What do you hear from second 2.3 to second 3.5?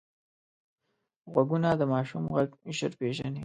غږ ژر پېژني